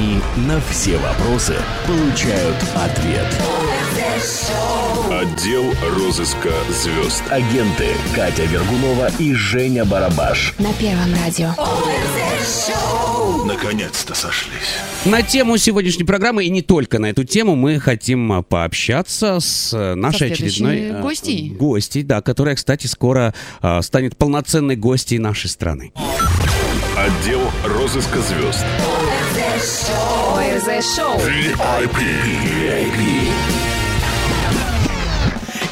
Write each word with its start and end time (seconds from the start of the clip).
Они 0.00 0.18
на 0.48 0.58
все 0.70 0.96
вопросы 0.96 1.54
получают 1.86 2.56
ответ. 2.74 3.26
Отдел 5.10 5.64
розыска 5.94 6.50
звезд. 6.70 7.22
Агенты 7.28 7.88
Катя 8.14 8.44
Вергунова 8.44 9.10
и 9.18 9.34
Женя 9.34 9.84
Барабаш. 9.84 10.54
На 10.58 10.72
Первом 10.72 11.12
радио. 11.22 11.50
Наконец-то 13.44 14.14
сошлись. 14.14 14.78
На 15.04 15.20
тему 15.20 15.58
сегодняшней 15.58 16.04
программы, 16.04 16.46
и 16.46 16.50
не 16.50 16.62
только 16.62 16.98
на 16.98 17.10
эту 17.10 17.24
тему, 17.24 17.54
мы 17.54 17.78
хотим 17.78 18.42
пообщаться 18.44 19.38
с 19.38 19.74
э, 19.74 19.94
нашей 19.96 20.32
очередной 20.32 20.92
а, 20.92 21.02
гостьей. 21.02 21.50
гостьей, 21.50 22.04
да, 22.04 22.22
которая, 22.22 22.54
кстати, 22.54 22.86
скоро 22.86 23.34
а, 23.60 23.82
станет 23.82 24.16
полноценной 24.16 24.76
гостьей 24.76 25.18
нашей 25.18 25.50
страны. 25.50 25.92
Отдел 26.96 27.42
розыска 27.64 28.18
звезд. 28.20 28.64
ОРЗ 29.60 30.96
Шоу. 30.96 31.20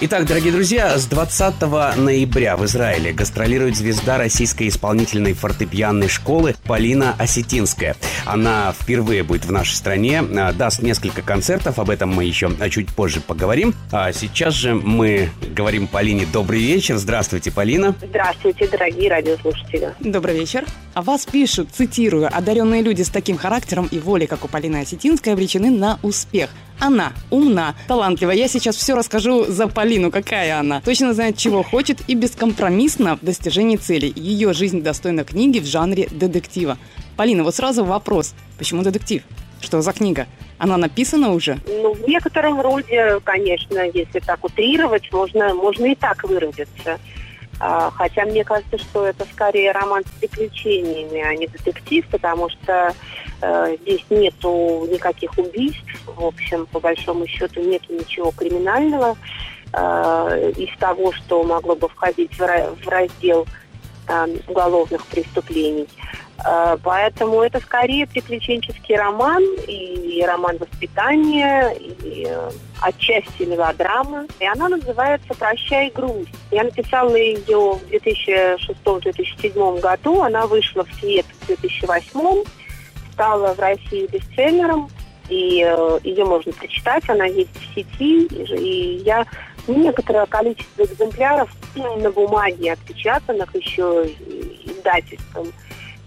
Итак, 0.00 0.26
дорогие 0.26 0.52
друзья, 0.52 0.96
с 0.96 1.06
20 1.06 1.60
ноября 1.96 2.56
в 2.56 2.64
Израиле 2.66 3.12
гастролирует 3.12 3.76
звезда 3.76 4.16
российской 4.16 4.68
исполнительной 4.68 5.32
фортепианной 5.32 6.06
школы 6.06 6.54
Полина 6.66 7.16
Осетинская. 7.18 7.96
Она 8.24 8.72
впервые 8.80 9.24
будет 9.24 9.44
в 9.44 9.50
нашей 9.50 9.74
стране, 9.74 10.22
а, 10.22 10.52
даст 10.52 10.82
несколько 10.82 11.22
концертов, 11.22 11.80
об 11.80 11.90
этом 11.90 12.14
мы 12.14 12.22
еще 12.22 12.48
а, 12.60 12.70
чуть 12.70 12.90
позже 12.94 13.20
поговорим. 13.20 13.74
А 13.90 14.12
сейчас 14.12 14.54
же 14.54 14.72
мы 14.72 15.30
говорим 15.56 15.88
Полине 15.88 16.26
добрый 16.32 16.60
вечер. 16.60 16.96
Здравствуйте, 16.96 17.50
Полина. 17.50 17.96
Здравствуйте, 18.00 18.68
дорогие 18.68 19.10
радиослушатели. 19.10 19.94
Добрый 19.98 20.38
вечер. 20.38 20.64
О 20.94 21.02
вас 21.02 21.26
пишут, 21.26 21.70
цитирую, 21.72 22.28
одаренные 22.32 22.82
люди 22.82 23.02
с 23.02 23.08
таким 23.08 23.36
характером 23.36 23.88
и 23.90 23.98
волей, 23.98 24.28
как 24.28 24.44
у 24.44 24.48
Полины 24.48 24.76
Осетинской, 24.76 25.32
обречены 25.32 25.70
на 25.72 25.98
успех. 26.02 26.50
Она 26.80 27.12
умна, 27.30 27.74
талантлива. 27.88 28.30
Я 28.30 28.46
сейчас 28.48 28.76
все 28.76 28.94
расскажу 28.94 29.44
за 29.46 29.66
Полину, 29.66 30.10
какая 30.10 30.60
она. 30.60 30.80
Точно 30.80 31.12
знает, 31.12 31.36
чего 31.36 31.62
хочет 31.62 31.98
и 32.06 32.14
бескомпромиссно 32.14 33.16
в 33.16 33.24
достижении 33.24 33.76
целей. 33.76 34.12
Ее 34.14 34.52
жизнь 34.52 34.82
достойна 34.82 35.24
книги 35.24 35.58
в 35.58 35.66
жанре 35.66 36.08
детектива. 36.10 36.78
Полина, 37.16 37.42
вот 37.42 37.54
сразу 37.54 37.84
вопрос. 37.84 38.34
Почему 38.58 38.82
детектив? 38.82 39.22
Что 39.60 39.82
за 39.82 39.92
книга? 39.92 40.26
Она 40.58 40.76
написана 40.76 41.32
уже? 41.32 41.58
Ну, 41.66 41.94
в 41.94 42.08
некотором 42.08 42.60
роде, 42.60 43.18
конечно, 43.24 43.80
если 43.92 44.20
так 44.20 44.44
утрировать, 44.44 45.10
можно, 45.12 45.52
можно 45.54 45.86
и 45.86 45.94
так 45.96 46.22
выразиться. 46.22 46.98
А, 47.60 47.90
Хотя 47.90 48.24
мне 48.24 48.44
кажется, 48.44 48.78
что 48.78 49.06
это 49.06 49.26
скорее 49.32 49.72
роман 49.72 50.04
с 50.04 50.20
приключениями, 50.20 51.20
а 51.20 51.34
не 51.34 51.46
детектив, 51.46 52.06
потому 52.08 52.48
что 52.50 52.94
э, 53.42 53.76
здесь 53.82 54.04
нету 54.10 54.86
никаких 54.90 55.36
убийств. 55.36 55.82
В 56.06 56.24
общем, 56.24 56.66
по 56.66 56.78
большому 56.78 57.26
счету, 57.26 57.60
нету 57.60 57.92
ничего 57.92 58.30
криминального 58.30 59.16
э, 59.72 60.52
из 60.56 60.76
того, 60.78 61.12
что 61.12 61.42
могло 61.42 61.74
бы 61.74 61.88
входить 61.88 62.32
в, 62.38 62.46
в 62.46 62.88
раздел 62.88 63.46
э, 64.08 64.26
уголовных 64.46 65.04
преступлений. 65.06 65.88
Поэтому 66.84 67.42
это 67.42 67.60
скорее 67.60 68.06
приключенческий 68.06 68.96
роман 68.96 69.42
и 69.66 70.24
роман 70.26 70.56
воспитания, 70.58 71.70
и 71.70 72.26
э, 72.28 72.50
отчасти 72.80 73.42
мелодрама. 73.42 74.26
И 74.38 74.46
она 74.46 74.68
называется 74.68 75.34
«Прощай, 75.34 75.90
грусть». 75.90 76.30
Я 76.52 76.62
написала 76.64 77.14
ее 77.16 77.72
в 77.72 77.82
2006-2007 77.90 79.80
году. 79.80 80.22
Она 80.22 80.46
вышла 80.46 80.84
в 80.84 80.92
свет 80.94 81.26
в 81.40 81.46
2008 81.48 82.44
стала 83.18 83.52
в 83.52 83.58
России 83.58 84.06
бестселлером. 84.06 84.88
И 85.28 85.62
э, 85.66 85.98
ее 86.04 86.24
можно 86.24 86.52
прочитать, 86.52 87.02
она 87.10 87.26
есть 87.26 87.50
в 87.54 87.74
сети. 87.74 88.26
И, 88.26 89.02
я 89.04 89.26
некоторое 89.66 90.24
количество 90.26 90.84
экземпляров 90.84 91.50
на 91.74 92.10
бумаге 92.10 92.72
отпечатанных 92.72 93.54
еще 93.54 94.06
издательством 94.64 95.52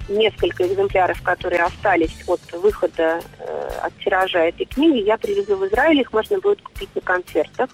несколько 0.09 0.67
экземпляров, 0.67 1.21
которые 1.21 1.63
остались 1.63 2.15
от 2.27 2.41
выхода, 2.53 3.21
э, 3.39 3.69
от 3.81 3.97
тиража 3.99 4.39
этой 4.39 4.65
книги, 4.65 5.05
я 5.05 5.17
привезу 5.17 5.55
в 5.55 5.67
Израиль. 5.67 6.01
Их 6.01 6.13
можно 6.13 6.39
будет 6.39 6.61
купить 6.61 6.93
на 6.95 7.01
концертах 7.01 7.69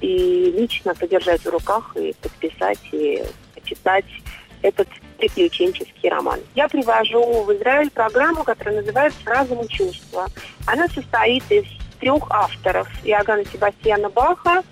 и 0.00 0.54
лично 0.56 0.94
подержать 0.94 1.42
в 1.44 1.50
руках 1.50 1.96
и 1.96 2.14
подписать, 2.20 2.78
и 2.92 3.22
почитать 3.54 4.06
этот 4.62 4.88
приключенческий 5.18 6.08
роман. 6.08 6.40
Я 6.54 6.68
привожу 6.68 7.44
в 7.44 7.52
Израиль 7.54 7.90
программу, 7.90 8.44
которая 8.44 8.76
называется 8.80 9.20
«Разум 9.26 9.62
и 9.62 9.68
чувства». 9.68 10.26
Она 10.66 10.88
состоит 10.88 11.44
из 11.50 11.64
трех 12.00 12.30
авторов. 12.30 12.88
Иоганна 13.04 13.44
Себастьяна 13.44 14.08
Баха, 14.08 14.62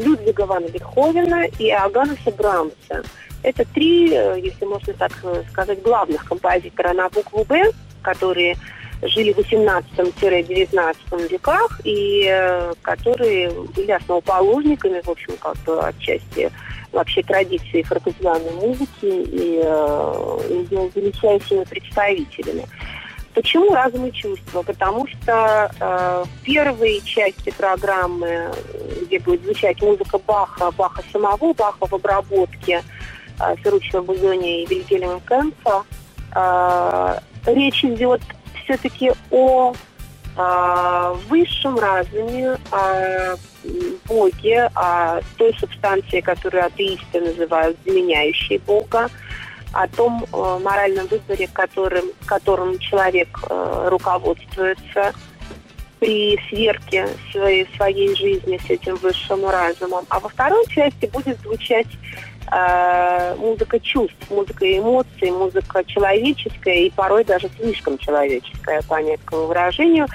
Людвига 0.00 0.46
вана 0.46 0.68
Бетховена 0.68 1.46
и 1.58 1.68
Иоганнеса 1.68 2.30
Брамса. 2.32 3.02
Это 3.42 3.64
три, 3.64 4.12
э, 4.12 4.38
если 4.40 4.64
можно 4.64 4.92
так 4.94 5.12
э, 5.24 5.42
сказать, 5.50 5.82
главных 5.82 6.24
композитора 6.24 6.92
на 6.92 7.08
букву 7.08 7.44
«Б», 7.44 7.72
которые 8.02 8.56
жили 9.02 9.32
в 9.32 9.38
18-19 9.38 11.28
веках 11.28 11.80
и 11.84 12.24
э, 12.28 12.72
которые 12.82 13.50
были 13.50 13.90
основоположниками, 13.90 15.00
в 15.00 15.08
общем, 15.08 15.36
как 15.40 15.56
бы 15.66 15.80
отчасти 15.80 16.52
вообще 16.92 17.22
традиции 17.22 17.82
фортепианной 17.82 18.52
музыки 18.52 18.86
и 19.02 19.56
ее 19.56 20.90
величайшими 20.94 21.64
представителями. 21.64 22.66
Почему 23.34 23.70
разум 23.70 24.06
и 24.06 24.12
чувство? 24.12 24.62
Потому 24.62 25.06
что 25.06 25.70
э, 25.80 26.24
в 26.24 26.44
первой 26.44 27.00
части 27.04 27.50
программы, 27.50 28.50
где 29.02 29.18
будет 29.20 29.42
звучать 29.42 29.80
музыка 29.80 30.18
Баха, 30.18 30.70
Баха 30.72 31.02
самого, 31.10 31.54
Баха 31.54 31.86
в 31.86 31.94
обработке 31.94 32.82
э, 33.40 33.56
Ферруччо 33.56 34.02
Бузони 34.02 34.62
и 34.62 34.66
Вильгельма 34.66 35.20
Кэмпа, 35.20 35.84
э, 36.34 37.18
речь 37.46 37.84
идет 37.84 38.20
все-таки 38.64 39.12
о 39.30 39.72
э, 40.36 41.14
высшем 41.28 41.78
разуме, 41.78 42.58
о 42.70 43.36
Боге, 44.06 44.70
о 44.74 45.20
той 45.38 45.54
субстанции, 45.58 46.20
которую 46.20 46.66
атеисты 46.66 47.20
называют 47.20 47.78
заменяющей 47.86 48.58
Бога, 48.58 49.08
о 49.72 49.88
том 49.88 50.24
э, 50.24 50.58
моральном 50.62 51.06
выборе, 51.06 51.48
которым, 51.52 52.04
которым 52.26 52.78
человек 52.78 53.28
э, 53.48 53.88
руководствуется 53.88 55.12
при 56.02 56.36
сверке 56.48 57.08
своей, 57.30 57.68
своей 57.76 58.14
жизни 58.16 58.58
с 58.58 58.68
этим 58.68 58.96
высшим 58.96 59.48
разумом. 59.48 60.04
А 60.08 60.18
во 60.18 60.28
второй 60.28 60.66
части 60.66 61.06
будет 61.06 61.40
звучать 61.42 61.86
э, 62.50 63.36
музыка 63.36 63.78
чувств, 63.78 64.18
музыка 64.28 64.78
эмоций, 64.78 65.30
музыка 65.30 65.84
человеческая 65.84 66.86
и 66.86 66.90
порой 66.90 67.24
даже 67.24 67.48
слишком 67.56 67.98
человеческая, 67.98 68.82
по 68.82 69.00
некоторому 69.00 69.46
выражению. 69.46 70.08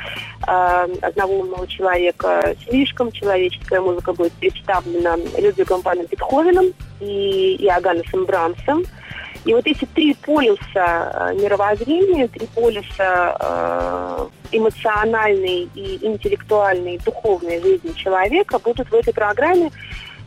Э, 0.46 0.88
одного 1.02 1.40
умного 1.40 1.66
человека 1.68 2.54
слишком 2.68 3.10
человеческая 3.14 3.80
музыка 3.80 4.12
будет 4.12 4.34
представлена 4.34 5.16
Людвигом 5.38 5.80
ваном 5.82 6.06
Бетховеном 6.08 6.66
и 7.00 7.56
Иоганнесом 7.62 8.26
Брамсом. 8.26 8.84
И 9.48 9.54
вот 9.54 9.66
эти 9.66 9.86
три 9.86 10.14
полюса 10.14 10.60
э, 10.76 11.34
мировоззрения, 11.42 12.28
три 12.28 12.46
полюса 12.48 13.38
э, 13.40 14.28
эмоциональной 14.52 15.70
и 15.74 16.06
интеллектуальной, 16.06 16.96
и 16.96 17.00
духовной 17.00 17.62
жизни 17.62 17.94
человека 17.94 18.60
будут 18.60 18.92
в 18.92 18.94
этой 18.94 19.14
программе 19.14 19.72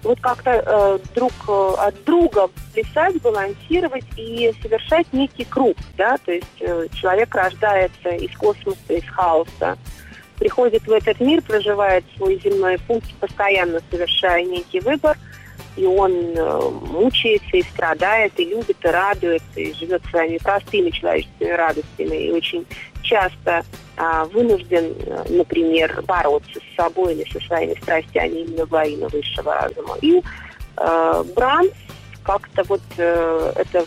вот 0.03 0.19
как-то 0.21 0.51
э, 0.51 0.99
друг 1.15 1.33
э, 1.49 1.75
от 1.77 2.03
друга 2.05 2.49
плясать, 2.73 3.21
балансировать 3.21 4.07
и 4.17 4.55
совершать 4.63 5.07
некий 5.13 5.45
круг, 5.45 5.77
да, 5.99 6.17
то 6.25 6.33
есть 6.33 6.47
э, 6.61 6.87
человек 6.95 7.35
рождается 7.35 8.09
из 8.09 8.35
космоса, 8.39 8.79
из 8.89 9.05
хаоса, 9.05 9.77
приходит 10.39 10.87
в 10.87 10.93
этот 10.93 11.21
мир, 11.21 11.43
проживает 11.43 12.07
свой 12.17 12.41
земной 12.43 12.79
путь, 12.79 13.15
постоянно 13.21 13.81
совершая 13.91 14.45
некий 14.45 14.81
выбор, 14.81 15.19
и 15.77 15.87
он 15.87 16.13
э, 16.13 16.71
мучается 16.91 17.57
и 17.57 17.63
страдает, 17.63 18.39
и 18.39 18.45
любит, 18.45 18.77
и 18.83 18.89
радуется, 18.89 19.61
и 19.61 19.73
живет 19.75 20.03
своими 20.11 20.39
простыми 20.39 20.91
человеческими 20.91 21.51
радостями, 21.51 22.17
и 22.17 22.33
очень 22.33 22.67
часто 23.03 23.65
а, 23.97 24.25
вынужден, 24.27 24.95
э, 25.07 25.25
например, 25.31 26.03
бороться 26.07 26.61
с 26.61 26.77
собой 26.77 27.15
или 27.15 27.31
со 27.31 27.41
своими 27.47 27.75
страстями 27.81 28.39
именно 28.39 28.67
во 28.67 28.85
имя 28.85 29.09
высшего 29.09 29.55
разума. 29.55 29.97
И 30.01 30.23
э, 30.77 31.25
Брамс 31.35 31.73
как-то 32.23 32.63
вот 32.65 32.83
э, 32.99 33.53
это 33.57 33.87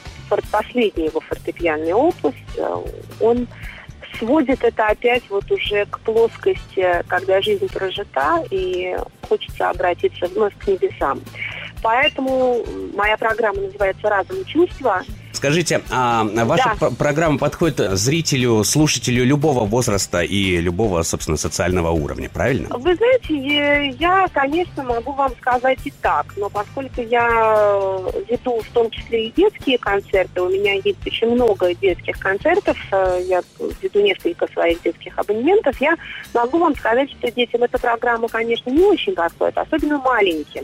последний 0.52 1.06
его 1.06 1.20
фортепианный 1.20 1.94
опус, 1.94 2.34
э, 2.58 2.78
он 3.20 3.48
сводит 4.18 4.64
это 4.64 4.88
опять 4.88 5.24
вот 5.30 5.50
уже 5.52 5.86
к 5.86 6.00
плоскости, 6.00 7.04
когда 7.08 7.42
жизнь 7.42 7.68
прожита 7.72 8.44
и 8.52 8.96
хочется 9.28 9.70
обратиться 9.70 10.28
вновь 10.28 10.54
к 10.58 10.68
небесам. 10.68 11.22
Поэтому 11.84 12.64
моя 12.96 13.18
программа 13.18 13.62
называется 13.62 14.10
«Разум 14.10 14.38
и 14.38 14.46
чувства». 14.46 15.04
Скажите, 15.34 15.82
а 15.92 16.24
ваша 16.24 16.72
Да. 16.80 16.90
программа 16.92 17.38
подходит 17.38 17.78
зрителю, 17.98 18.64
слушателю 18.64 19.26
любого 19.26 19.66
возраста 19.66 20.22
и 20.22 20.58
любого, 20.58 21.02
собственно, 21.04 21.36
социального 21.38 21.90
уровня, 21.90 22.30
правильно? 22.30 22.70
Вы 22.78 22.96
знаете, 22.96 23.90
я, 24.00 24.26
конечно, 24.32 24.84
могу 24.84 25.12
вам 25.12 25.34
сказать 25.42 25.80
и 25.84 25.92
так, 26.02 26.28
но 26.38 26.50
поскольку 26.50 27.02
я 27.02 27.28
веду 28.30 28.62
в 28.62 28.70
том 28.74 28.90
числе 28.92 29.28
и 29.28 29.34
детские 29.36 29.78
концерты, 29.80 30.40
у 30.42 30.50
меня 30.50 30.76
есть 30.76 31.06
очень 31.06 31.32
много 31.32 31.74
детских 31.76 32.18
концертов, 32.20 32.78
э, 32.92 33.24
я 33.26 33.42
веду 33.82 34.00
несколько 34.02 34.48
своих 34.54 34.82
детских 34.84 35.18
абонементов, 35.18 35.76
я 35.82 35.96
могу 36.34 36.60
вам 36.60 36.74
сказать, 36.76 37.10
что 37.12 37.30
детям 37.32 37.64
эта 37.64 37.78
программа, 37.80 38.30
конечно, 38.30 38.70
не 38.70 38.84
очень 38.84 39.14
подходит, 39.14 39.58
особенно 39.58 39.98
маленьким. 39.98 40.64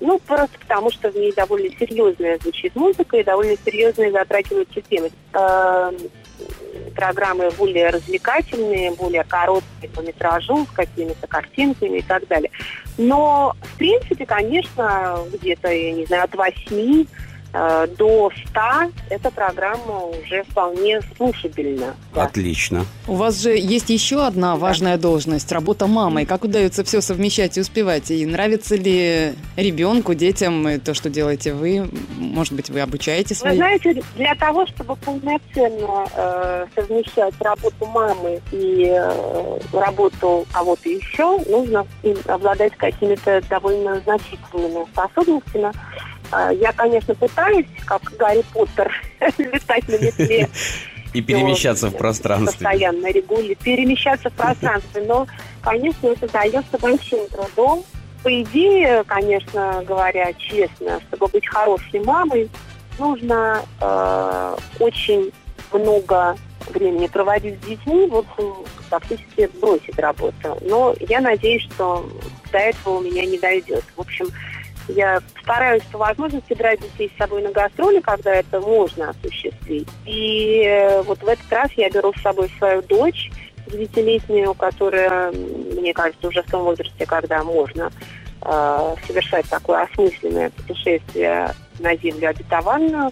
Ну, 0.00 0.18
просто 0.26 0.58
потому, 0.58 0.90
что 0.90 1.10
в 1.10 1.16
ней 1.16 1.32
довольно 1.32 1.68
серьезная 1.78 2.38
звучит 2.38 2.74
музыка 2.76 3.16
и 3.16 3.24
довольно 3.24 3.56
серьезные 3.64 4.12
затрагиваются 4.12 4.80
темы. 4.82 5.10
Э, 5.32 5.92
Программы 6.94 7.50
более 7.50 7.90
развлекательные, 7.90 8.92
более 8.92 9.24
короткие 9.24 9.90
по 9.94 10.00
метражу, 10.00 10.66
с 10.66 10.74
какими-то 10.74 11.26
картинками 11.26 11.98
и 11.98 12.02
так 12.02 12.26
далее. 12.28 12.50
Но, 12.96 13.54
в 13.60 13.78
принципе, 13.78 14.24
конечно, 14.24 15.18
где-то, 15.32 15.68
я 15.68 15.92
не 15.92 16.04
знаю, 16.06 16.24
от 16.24 16.34
8 16.34 17.02
э, 17.02 17.04
до 17.98 18.30
100 18.50 18.60
эта 19.10 19.30
программа 19.30 20.04
уже 20.06 20.42
вполне 20.44 21.00
слушабельна. 21.16 21.94
Да. 22.14 22.24
Отлично. 22.24 22.84
У 23.06 23.14
вас 23.14 23.40
же 23.40 23.50
есть 23.50 23.90
еще 23.90 24.24
одна 24.24 24.56
важная 24.56 24.98
должность– 24.98 25.50
работа 25.52 25.86
мамой. 25.86 26.26
Как 26.26 26.44
удается 26.44 26.84
все 26.84 27.00
совмещать 27.00 27.56
и 27.56 27.60
успевать? 27.60 28.10
И 28.10 28.26
нравится 28.26 28.76
ли 28.76 29.34
ребенку, 29.56 30.14
детям 30.14 30.66
э, 30.66 30.78
то, 30.78 30.94
что 30.94 31.10
делаете 31.10 31.54
вы? 31.54 31.88
Может 32.16 32.54
быть, 32.54 32.70
вы 32.70 32.80
обучаете 32.80 33.34
Вы 33.34 33.40
своих? 33.40 33.56
знаете, 33.56 34.02
для 34.16 34.34
того, 34.34 34.66
чтобы 34.66 34.96
полноценно 34.96 36.06
э, 36.14 36.66
совмещать 36.74 37.34
работу 37.40 37.86
мамы 37.86 38.40
и 38.52 38.90
э, 38.92 39.58
работу 39.72 40.46
кого-то 40.52 40.88
еще, 40.88 41.38
нужно 41.48 41.86
им 42.02 42.16
обладать 42.26 42.76
какими-то 42.76 43.42
довольно 43.48 44.00
значительными 44.00 44.86
способностями. 44.92 45.72
Э, 46.32 46.50
я, 46.54 46.72
конечно, 46.72 47.14
пытаюсь, 47.14 47.66
как 47.84 48.02
Гарри 48.18 48.42
Поттер, 48.52 48.92
летать 49.38 49.88
на 49.88 49.98
метле. 49.98 50.48
И 51.12 51.22
перемещаться 51.22 51.88
в 51.88 51.96
пространстве. 51.96 52.52
Постоянно 52.52 53.10
регули, 53.10 53.54
перемещаться 53.54 54.28
в 54.28 54.34
пространстве. 54.34 55.02
Но, 55.06 55.26
конечно, 55.62 56.08
это 56.08 56.28
дается 56.28 56.78
большим 56.78 57.26
трудом. 57.28 57.84
По 58.22 58.42
идее, 58.42 59.04
конечно 59.06 59.82
говоря, 59.86 60.32
честно, 60.34 61.00
чтобы 61.08 61.28
быть 61.28 61.46
хорошей 61.46 62.00
мамой, 62.00 62.50
нужно 62.98 63.62
э, 63.80 64.56
очень 64.80 65.32
много 65.72 66.36
времени 66.70 67.06
проводить 67.06 67.62
с 67.62 67.66
детьми, 67.66 68.06
вот 68.06 68.26
фактически 68.88 69.48
бросить 69.60 69.98
работу. 69.98 70.58
Но 70.62 70.94
я 71.00 71.20
надеюсь, 71.20 71.62
что 71.62 72.08
до 72.52 72.58
этого 72.58 72.98
у 72.98 73.02
меня 73.02 73.24
не 73.24 73.38
дойдет. 73.38 73.84
В 73.96 74.00
общем, 74.00 74.26
я 74.88 75.20
стараюсь 75.42 75.82
по 75.92 75.98
возможности 75.98 76.54
брать 76.54 76.80
детей 76.80 77.10
с 77.14 77.18
собой 77.18 77.42
на 77.42 77.50
гастроли, 77.50 78.00
когда 78.00 78.34
это 78.34 78.60
можно 78.60 79.10
осуществить. 79.10 79.88
И 80.04 80.62
э, 80.64 81.02
вот 81.02 81.22
в 81.22 81.28
этот 81.28 81.50
раз 81.52 81.70
я 81.76 81.90
беру 81.90 82.12
с 82.14 82.22
собой 82.22 82.50
свою 82.58 82.82
дочь, 82.82 83.30
девятилетнюю, 83.66 84.54
которая, 84.54 85.32
мне 85.32 85.92
кажется, 85.92 86.28
уже 86.28 86.42
в 86.42 86.50
том 86.50 86.64
возрасте, 86.64 87.06
когда 87.06 87.42
можно 87.42 87.90
э, 88.42 88.94
совершать 89.06 89.48
такое 89.48 89.82
осмысленное 89.82 90.50
путешествие 90.50 91.54
на 91.78 91.96
землю 91.96 92.30
обетованную. 92.30 93.10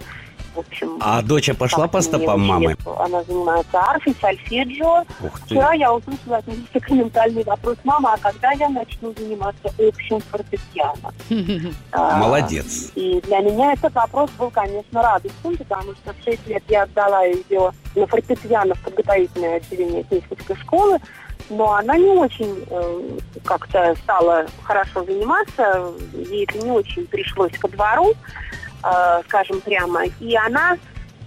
В 0.55 0.61
общем, 0.61 0.99
А 1.01 1.21
доча 1.23 1.55
пошла 1.55 1.89
по 1.89 2.01
стопам 2.01 2.41
мамы? 2.41 2.77
Она 2.99 3.23
занимается 3.25 3.79
арфой, 3.79 4.15
ты. 4.15 5.05
Вчера 5.47 5.73
я 5.75 5.93
услышала 5.93 6.37
от 6.37 6.47
нее 6.47 6.65
сакраментальный 6.73 7.43
вопрос. 7.45 7.77
Мама, 7.85 8.15
а 8.15 8.19
когда 8.19 8.53
я 8.53 8.69
начну 8.69 9.13
заниматься 9.17 9.69
общим 9.79 10.21
фортепиано? 10.21 11.13
А, 11.93 12.19
Молодец. 12.19 12.91
И 12.95 13.21
для 13.23 13.41
меня 13.41 13.73
этот 13.73 13.95
вопрос 13.95 14.31
был, 14.39 14.51
конечно, 14.51 15.03
радостным, 15.03 15.57
потому 15.57 15.93
что 15.93 16.13
в 16.13 16.25
6 16.25 16.47
лет 16.49 16.63
я 16.69 16.83
отдала 16.85 17.25
ее 17.25 17.73
на 17.95 18.07
фортепиано 18.07 18.75
в 18.75 18.81
подготовительное 18.83 19.57
отделение 19.57 20.03
технической 20.05 20.57
школы, 20.57 20.99
но 21.51 21.75
она 21.75 21.97
не 21.97 22.11
очень 22.11 22.65
э, 22.69 23.19
как-то 23.45 23.95
стала 24.03 24.47
хорошо 24.63 25.05
заниматься, 25.05 25.93
ей 26.13 26.45
это 26.45 26.59
не 26.59 26.71
очень 26.71 27.07
пришлось 27.07 27.53
ко 27.59 27.69
двору, 27.69 28.15
скажем 29.27 29.61
прямо, 29.61 30.05
и 30.21 30.37
она 30.37 30.77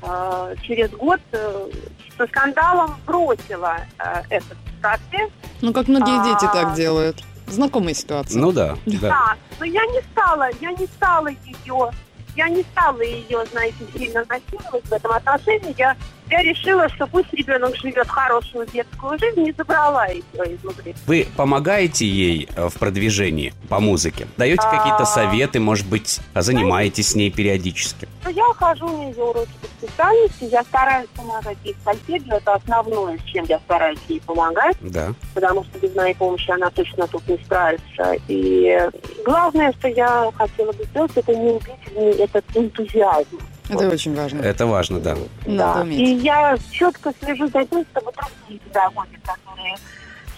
э, 0.02 0.56
через 0.62 0.90
год 0.92 1.20
э, 1.32 1.70
со 2.18 2.28
скандалом 2.28 2.96
бросила 3.06 3.78
э, 4.00 4.22
этот 4.30 4.58
процесс, 4.82 5.32
Ну, 5.62 5.74
как 5.74 5.88
многие 5.88 6.24
дети 6.24 6.46
А. 6.46 6.54
так 6.54 6.74
делают. 6.76 7.24
Знакомая 7.48 7.94
ситуация. 7.94 8.40
Ну 8.42 8.52
да, 8.52 8.78
да. 8.86 8.98
Да, 9.00 9.36
но 9.60 9.66
я 9.66 9.86
не 9.88 10.02
стала, 10.12 10.50
я 10.60 10.72
не 10.74 10.86
стала 10.86 11.28
ее, 11.28 11.92
я 12.36 12.50
не 12.50 12.62
стала 12.64 13.02
ее, 13.02 13.46
знаете, 13.52 13.78
сильно 13.96 14.24
насиловать 14.28 14.86
в 14.86 14.92
этом 14.92 15.12
отношении. 15.14 15.74
Я, 15.78 15.96
я 16.30 16.42
решила, 16.44 16.90
что 16.90 17.08
пусть 17.08 17.34
ребенок 17.34 17.76
живет 17.78 18.08
хорошую 18.08 18.68
детскую 18.68 19.18
жизнь, 19.20 19.42
не 19.42 19.52
забрала 19.52 20.08
ее 20.08 20.24
изнутри. 20.56 20.96
Вы 21.06 21.28
помогаете 21.36 22.06
ей 22.06 22.50
э, 22.56 22.70
в 22.70 22.74
продвижении 22.76 23.54
по 23.70 23.80
музыке? 23.80 24.28
Даете 24.38 24.64
А. 24.64 24.78
какие-то 24.78 25.06
советы, 25.06 25.60
может 25.60 25.88
быть, 25.88 26.20
занимаетесь 26.36 27.10
с 27.10 27.16
ней 27.16 27.32
периодически? 27.32 28.08
Но 28.24 28.30
я 28.32 28.46
хожу 28.56 28.88
на 28.88 29.10
ее 29.10 29.24
уроки 29.24 29.52
по 29.62 29.68
специальности, 29.88 30.44
я 30.52 30.64
стараюсь 30.64 31.10
помогать 31.16 31.58
ей 31.64 31.74
в 31.80 31.84
сольфеджио, 31.84 32.38
это 32.38 32.54
основное, 32.56 33.18
с 33.18 33.24
чем 33.24 33.46
я 33.46 33.60
стараюсь 33.60 34.00
ей 34.08 34.22
помогать. 34.22 34.76
Да. 34.82 35.14
потому 35.34 35.64
что 35.64 35.80
без 35.80 35.94
моей 35.96 36.16
помощи 36.16 36.50
она 36.52 36.70
точно 36.70 37.08
тут 37.08 37.28
не 37.28 37.38
справится. 37.38 38.16
И 38.28 38.90
главное, 39.26 39.72
что 39.74 39.88
я 39.88 40.32
хотела 40.38 40.72
бы 40.72 40.84
сделать, 40.86 41.12
это 41.16 41.36
не 41.36 41.52
убить 41.52 41.72
в 41.86 41.98
ней 41.98 42.14
этот 42.14 42.44
энтузиазм. 42.56 43.40
Это 43.70 43.90
очень 43.90 44.16
важно. 44.16 44.42
Это 44.42 44.66
важно, 44.66 45.00
да. 45.00 45.18
Да. 45.46 45.86
И 45.90 46.16
я 46.16 46.58
четко 46.72 47.14
слежу 47.22 47.48
за 47.48 47.66
тем, 47.66 47.86
чтобы 47.92 48.12
другие 48.16 48.60
педагоги, 48.60 49.20
которые 49.24 49.76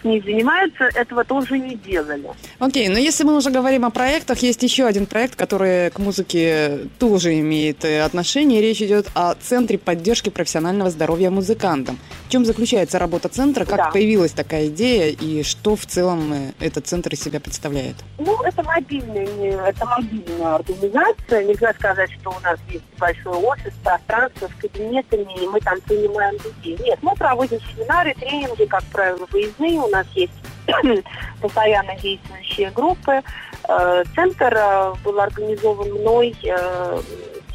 с 0.01 0.03
ней 0.03 0.21
занимаются, 0.21 0.85
этого 0.95 1.23
тоже 1.23 1.59
не 1.59 1.75
делали. 1.75 2.29
Окей, 2.59 2.87
но 2.87 2.97
если 2.97 3.23
мы 3.23 3.35
уже 3.35 3.49
говорим 3.49 3.85
о 3.85 3.89
проектах, 3.89 4.39
есть 4.39 4.63
еще 4.63 4.85
один 4.85 5.05
проект, 5.05 5.35
который 5.35 5.91
к 5.91 5.99
музыке 5.99 6.87
тоже 6.99 7.39
имеет 7.39 7.83
э, 7.83 8.01
отношение. 8.01 8.61
Речь 8.61 8.81
идет 8.81 9.07
о 9.13 9.35
Центре 9.35 9.77
поддержки 9.77 10.29
профессионального 10.29 10.89
здоровья 10.89 11.29
музыкантам. 11.29 11.99
В 12.29 12.31
чем 12.31 12.45
заключается 12.45 12.99
работа 12.99 13.27
центра, 13.27 13.65
как 13.65 13.77
Да. 13.77 13.89
появилась 13.89 14.33
такая 14.33 14.67
идея 14.67 15.07
и 15.07 15.41
что 15.41 15.75
в 15.75 15.87
целом 15.87 16.31
э, 16.31 16.51
этот 16.59 16.85
центр 16.85 17.11
из 17.13 17.23
себя 17.23 17.39
представляет? 17.39 17.95
Ну, 18.19 18.39
это 18.43 18.61
мобильная, 18.61 19.25
это 19.65 19.83
мобильная 19.87 20.53
организация. 20.57 21.43
Нельзя 21.43 21.73
сказать, 21.73 22.11
что 22.11 22.29
у 22.29 22.39
нас 22.41 22.59
есть 22.69 22.83
большой 22.99 23.33
офис, 23.33 23.73
пространство 23.83 24.47
с 24.47 24.61
кабинетами, 24.61 25.43
и 25.43 25.47
мы 25.47 25.59
там 25.59 25.81
принимаем 25.81 26.35
людей. 26.35 26.77
Нет, 26.85 26.99
мы 27.01 27.15
проводим 27.15 27.57
семинары, 27.61 28.13
тренинги, 28.13 28.65
как 28.65 28.83
правило, 28.91 29.27
выездные. 29.31 29.79
У 29.79 29.87
нас 29.87 30.05
есть 30.13 30.33
постоянно 31.41 31.95
действующие 31.95 32.69
группы. 32.69 33.23
Э, 33.67 34.03
Центр 34.13 34.53
э, 34.55 34.93
был 35.03 35.19
организован 35.19 35.89
мной 35.93 36.35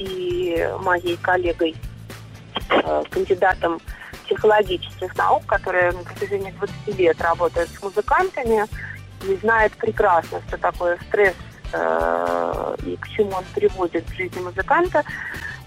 и 0.00 0.68
моей 0.82 1.16
коллегой, 1.18 1.76
кандидатом 3.10 3.80
психологических 4.24 5.16
наук, 5.16 5.44
которая 5.46 5.92
на 5.92 6.02
протяжении 6.02 6.50
20 6.52 6.98
лет 6.98 7.20
работает 7.20 7.68
с 7.68 7.82
музыкантами 7.82 8.66
и 9.26 9.36
знает 9.36 9.72
прекрасно, 9.72 10.40
что 10.48 10.58
такое 10.58 10.98
стресс 11.08 11.34
э, 11.72 12.76
и 12.86 12.96
к 12.96 13.08
чему 13.08 13.32
он 13.32 13.44
приводит 13.54 14.08
в 14.08 14.14
жизни 14.14 14.40
музыканта. 14.40 15.02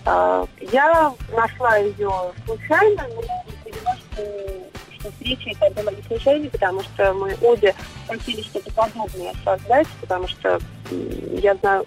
Э, 0.06 0.46
я 0.72 1.14
нашла 1.36 1.78
ее 1.78 2.12
случайно, 2.46 3.08
но 3.16 3.22
поняла, 3.64 3.96
что, 3.96 4.24
что 4.98 5.12
встреча 5.12 5.52
это 5.60 5.82
была 5.82 5.92
не 5.92 6.04
случайной, 6.04 6.50
потому 6.50 6.84
что 6.84 7.14
мы 7.14 7.36
обе 7.42 7.74
хотели 8.08 8.42
что-то 8.42 8.72
подобное 8.72 9.34
создать, 9.44 9.88
потому 10.02 10.28
что 10.28 10.60
я 11.32 11.56
знаю 11.56 11.86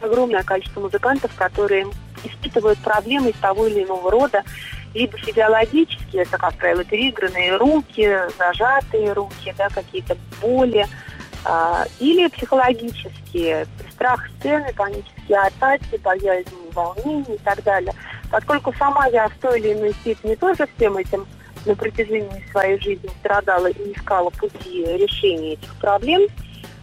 огромное 0.00 0.42
количество 0.42 0.80
музыкантов, 0.80 1.34
которые 1.34 1.86
испытывают 2.24 2.78
проблемы 2.80 3.32
того 3.40 3.66
или 3.66 3.84
иного 3.84 4.10
рода, 4.10 4.44
либо 4.94 5.16
физиологические, 5.18 6.22
это, 6.22 6.36
как 6.38 6.54
правило, 6.54 6.84
переигранные 6.84 7.56
руки, 7.56 8.18
зажатые 8.38 9.12
руки, 9.12 9.54
да, 9.56 9.68
какие-то 9.68 10.16
боли, 10.40 10.86
а, 11.44 11.84
или 12.00 12.28
психологические, 12.28 13.66
страх 13.92 14.28
сцены, 14.38 14.72
панические 14.76 15.38
атаки, 15.38 15.96
боязнь 16.02 16.50
волнений 16.74 17.34
и 17.34 17.38
так 17.38 17.62
далее. 17.62 17.92
Поскольку 18.30 18.72
сама 18.78 19.06
я 19.06 19.28
в 19.28 19.34
той 19.40 19.60
или 19.60 19.72
иной 19.72 19.92
степени 20.00 20.34
тоже 20.34 20.68
всем 20.76 20.96
этим 20.96 21.26
на 21.66 21.74
протяжении 21.74 22.44
своей 22.50 22.80
жизни 22.80 23.10
страдала 23.20 23.66
и 23.66 23.92
искала 23.92 24.30
пути 24.30 24.84
решения 24.84 25.54
этих 25.54 25.74
проблем, 25.76 26.22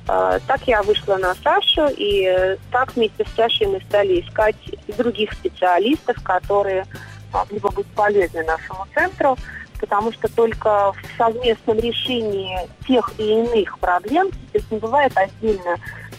А, 0.10 0.40
Так 0.48 0.62
я 0.68 0.82
вышла 0.84 1.18
на 1.18 1.36
Сашу, 1.36 1.88
и 1.98 2.56
так 2.72 2.96
вместе 2.96 3.26
с 3.26 3.36
Сашей 3.36 3.68
мы 3.68 3.82
стали 3.82 4.22
искать 4.22 4.56
других 4.98 5.34
специалистов, 5.34 6.16
которые 6.24 6.86
могли 7.34 7.60
бы 7.60 7.70
быть 7.70 7.88
полезны 7.88 8.44
нашему 8.44 8.86
центру, 8.94 9.38
потому 9.80 10.12
что 10.12 10.28
только 10.34 10.94
в 10.94 11.18
совместном 11.18 11.80
решении 11.80 12.58
тех 12.88 13.12
и 13.18 13.24
иных 13.24 13.78
проблем, 13.80 14.30
то 14.32 14.58
есть 14.58 14.72
не 14.72 14.80
бывает 14.80 15.14
отдельно 15.16 15.78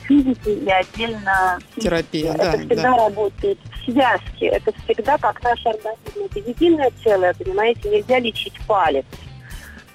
физики 0.09 0.49
или 0.49 0.71
отдельно 0.71 1.59
Терапия, 1.77 2.33
это 2.33 2.53
да, 2.53 2.59
всегда 2.59 2.83
да. 2.83 2.97
работает 2.97 3.59
в 3.65 3.91
связке. 3.91 4.47
Это 4.47 4.73
всегда 4.85 5.19
как 5.19 5.43
наш 5.43 5.65
организм. 5.67 6.25
Это 6.25 6.38
единое 6.38 6.91
целое, 7.05 7.35
понимаете, 7.35 7.91
нельзя 7.91 8.19
лечить 8.19 8.55
палец. 8.67 9.05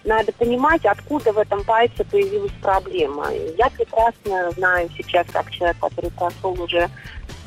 Надо 0.05 0.33
понимать, 0.33 0.85
откуда 0.85 1.31
в 1.31 1.37
этом 1.37 1.63
пальце 1.63 2.03
появилась 2.03 2.51
проблема. 2.61 3.29
Я 3.57 3.69
прекрасно 3.69 4.51
знаю 4.51 4.89
сейчас, 4.97 5.25
как 5.31 5.49
человек, 5.49 5.77
который 5.79 6.11
прошел 6.11 6.61
уже 6.61 6.89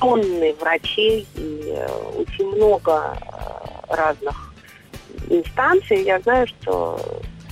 тонны 0.00 0.54
врачей 0.61 1.26
и 1.35 1.75
э, 1.76 1.88
очень 2.16 2.46
много 2.54 3.16
э, 3.20 3.55
разных 3.88 4.54
инстанций, 5.28 6.02
я 6.02 6.20
знаю, 6.20 6.46
что 6.46 7.00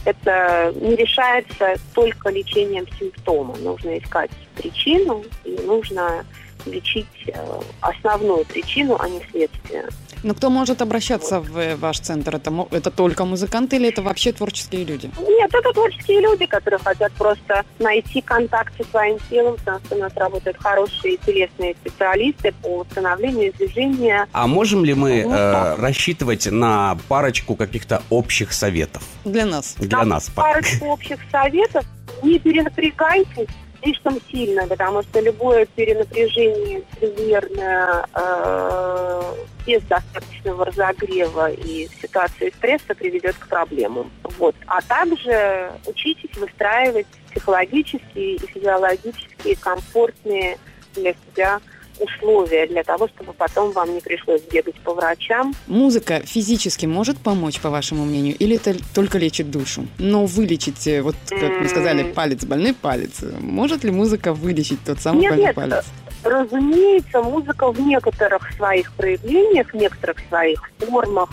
это 0.05 0.73
не 0.81 0.97
решается 0.97 1.75
только 1.95 2.31
лечением 2.31 2.87
симптома. 2.99 3.57
Нужно 3.59 3.99
искать 3.99 4.31
причину 4.57 5.25
и 5.45 5.59
нужно 5.65 6.25
лечить 6.67 7.07
э, 7.27 7.61
основную 7.81 8.45
причину, 8.45 8.97
а 8.99 9.09
не 9.09 9.21
следствие. 9.31 9.89
Но 10.25 10.33
кто 10.35 10.49
может 10.49 10.81
обращаться 10.81 11.39
в 11.39 11.59
э, 11.59 11.77
ваш 11.77 12.01
центр? 12.01 12.37
Это, 12.37 12.51
мо- 12.51 12.67
это 12.71 12.91
только 12.91 13.27
музыканты 13.27 13.77
или 13.77 13.89
это 13.91 14.01
вообще 14.03 14.33
творческие 14.33 14.85
люди? 14.85 15.11
Нет, 15.19 15.51
это 15.55 15.71
творческие 15.73 16.21
люди, 16.23 16.47
которые 16.47 16.81
хотят 16.81 17.13
просто 17.13 17.63
найти 17.79 18.23
контакт 18.23 18.73
со 18.79 18.85
своим 18.89 19.19
телом, 19.29 19.57
потому 19.57 19.79
что 19.85 19.97
у 19.97 19.99
нас 19.99 20.13
работают 20.17 20.57
хорошие, 20.59 21.17
интересные 21.17 21.75
специалисты 21.75 22.55
по 22.63 22.79
восстановлению 22.79 23.53
движения. 23.53 24.27
А 24.33 24.47
можем 24.47 24.83
ли 24.85 24.95
мы 24.95 25.25
Ну, 25.27 25.35
э, 25.35 25.75
рассчитывать 25.77 26.47
на 26.51 26.97
парочку 27.09 27.55
каких-то 27.55 28.03
общих 28.09 28.55
советов 28.55 29.03
Для 29.27 29.45
нас. 29.45 29.75
для 29.79 29.99
Там 29.99 30.09
нас? 30.09 30.31
Парочку 30.31 30.87
общих 30.87 31.19
советов. 31.31 31.85
Не 32.23 32.39
перенапрягайтесь 32.39 33.49
слишком 33.83 34.17
сильно, 34.31 34.67
потому 34.67 35.03
что 35.03 35.21
любое 35.21 35.67
перенапряжение 35.67 36.81
чрезмерное 36.99 38.07
э, 38.15 39.23
без 39.67 39.83
достаточного 39.83 40.67
разогрева 40.67 41.51
и 41.51 41.89
ситуации 42.01 42.53
стресса 42.57 42.95
приведет 42.95 43.37
к 43.37 43.49
проблемам. 43.49 44.11
Вот. 44.39 44.55
А 44.67 44.81
также 44.83 45.73
учитесь 45.87 46.37
выстраивать 46.37 47.07
психологические 47.31 48.37
и 48.37 48.47
физиологические 48.47 49.57
комфортные 49.57 50.59
для 50.95 51.15
себя 51.15 51.61
условия 51.99 52.67
для 52.67 52.83
того, 52.83 53.09
чтобы 53.09 53.33
потом 53.33 53.73
вам 53.73 53.95
не 53.95 54.01
пришлось 54.01 54.43
бегать 54.43 54.75
по 54.81 54.95
врачам, 54.95 55.55
Музыка 55.67 56.21
физически 56.25 56.87
может 56.87 57.19
помочь, 57.19 57.61
по 57.61 57.71
вашему 57.71 58.05
мнению, 58.05 58.37
или 58.37 58.57
это 58.57 58.75
только 58.95 59.19
лечит 59.19 59.51
душу? 59.51 59.87
Но 59.99 60.27
вылечить, 60.27 60.87
э, 60.87 61.03
вот 61.03 61.17
как 61.29 61.61
мы 61.61 61.69
сказали, 61.69 62.13
палец, 62.13 62.45
больной 62.45 62.75
палец, 62.75 63.21
может 63.41 63.85
ли 63.85 63.91
музыка 63.91 64.33
вылечить 64.35 64.81
тот 64.85 65.01
самый 65.01 65.21
Нет, 65.21 65.31
больной 65.31 65.47
нет, 65.47 65.55
палец? 65.55 65.85
Разумеется, 66.25 67.21
музыка 67.21 67.71
в 67.71 67.79
некоторых 67.79 68.51
своих 68.53 68.91
проявлениях, 68.93 69.69
в 69.69 69.75
некоторых 69.75 70.17
своих 70.27 70.71
формах 70.79 71.29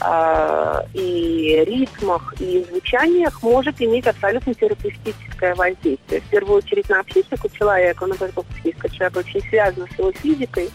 э, 0.00 0.80
и 0.94 1.64
ритмах, 1.66 2.34
и 2.40 2.64
звучаниях 2.70 3.42
может 3.42 3.82
иметь 3.82 4.06
абсолютно 4.06 4.54
терапевтическое 4.54 5.56
воздействие. 5.56 6.20
В 6.20 6.30
первую 6.30 6.58
очередь 6.58 6.88
на 6.88 7.02
психику 7.02 7.48
человека, 7.48 8.06
ну, 8.06 8.14
поскольку 8.14 8.44
психика 8.60 8.88
человека 8.88 9.18
очень 9.18 9.42
связана 9.48 9.88
с 9.92 9.98
его 9.98 10.12
физикой, 10.12 10.70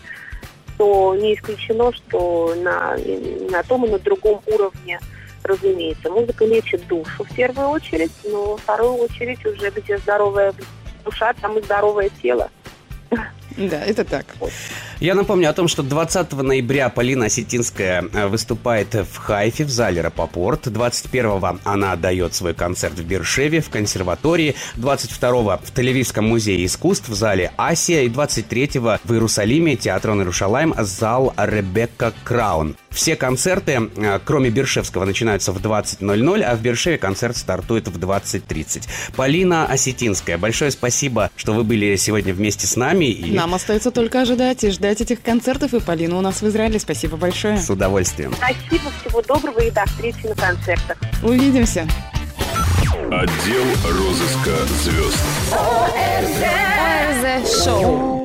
то 0.78 1.16
не 1.16 1.34
исключено, 1.34 1.94
что 1.94 2.54
на, 2.58 2.98
на 3.50 3.64
том 3.64 3.86
и 3.86 3.90
на 3.90 4.00
другом 4.00 4.42
уровне, 4.48 5.00
разумеется, 5.44 6.10
музыка 6.10 6.44
лечит 6.44 6.86
душу 6.88 7.24
в 7.24 7.34
первую 7.34 7.70
очередь, 7.70 8.12
но 8.26 8.52
во 8.52 8.58
вторую 8.58 8.96
очередь 8.96 9.46
уже 9.46 9.70
где 9.70 9.98
здоровая 10.00 10.54
душа, 11.06 11.32
там 11.42 11.58
и 11.58 11.62
здоровое 11.62 12.10
тело. 12.22 12.50
Да, 13.58 13.84
это 13.84 14.04
так. 14.04 14.26
Я 15.04 15.16
напомню 15.16 15.50
о 15.50 15.54
том, 15.54 15.68
что 15.68 15.84
20 15.84 16.32
ноября 16.32 16.88
Полина 16.88 17.26
Осетинская 17.26 18.06
э, 18.14 18.28
выступает 18.28 18.94
в 18.94 19.18
Хайфе 19.18 19.66
в 19.66 19.70
зале 19.70 20.00
Рапопорт. 20.00 20.68
21-го 20.68 21.60
она 21.66 21.98
дает 21.98 22.34
свой 22.34 22.54
концерт 22.54 22.98
в 22.98 23.04
Бершеве 23.04 23.60
в 23.60 23.70
консерватории. 23.70 24.56
22-го 24.78 25.60
в 25.62 25.78
Тель-Авивском 25.78 26.22
музее 26.22 26.66
искусств 26.66 27.10
в 27.10 27.16
зале 27.16 27.52
Асия. 27.58 28.04
И 28.04 28.08
23-го 28.08 29.00
в 29.04 29.12
Иерусалиме 29.12 29.76
театрон 29.76 30.22
Иерушалайм 30.22 30.74
зал 30.78 31.34
Ребекка 31.36 32.14
Краун. 32.24 32.78
Все 32.90 33.18
концерты, 33.18 33.90
э, 33.98 34.20
кроме 34.24 34.52
Бершевского, 34.52 35.04
начинаются 35.04 35.52
в 35.52 35.58
20.00, 35.58 36.42
а 36.44 36.56
в 36.56 36.62
Бершеве 36.62 36.98
концерт 36.98 37.36
стартует 37.36 37.90
в 37.90 37.98
20.30. 37.98 38.84
Полина 39.18 39.66
Осетинская, 39.66 40.38
большое 40.38 40.72
спасибо, 40.72 41.30
что 41.36 41.54
вы 41.54 41.66
были 41.66 41.96
сегодня 41.98 42.34
вместе 42.34 42.68
с 42.68 42.78
нами. 42.78 43.06
И 43.06 43.34
Нам 43.34 43.54
остается 43.54 43.92
только 43.92 44.22
ожидать 44.22 44.64
и 44.64 44.70
ждать 44.70 44.93
этих 45.02 45.22
концертов. 45.22 45.74
И 45.74 45.80
Полина 45.80 46.18
у 46.18 46.22
нас 46.22 46.42
в 46.42 46.48
Израиле. 46.48 46.80
Спасибо 46.80 47.18
большое. 47.18 47.58
с 47.58 47.70
удовольствием. 47.70 48.34
Спасибо, 48.36 48.92
всего 49.02 49.22
доброго 49.22 49.60
и 49.60 49.72
до 49.72 49.86
встречи 49.86 50.26
на 50.26 50.36
концертах. 50.36 50.98
Увидимся. 51.22 51.88
Отдел 53.12 53.66
розыска 53.84 54.66
звезд. 54.84 55.24
ОРЗ 55.52 57.64
шоу. 57.64 58.23